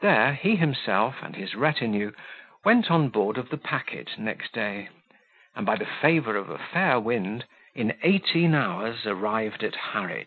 [0.00, 2.10] There he himself, and his retinue,
[2.64, 4.88] went on board of the packet next day,
[5.54, 10.26] and, by the favour of a fair wind, in eighteen hours arrived at Harwich.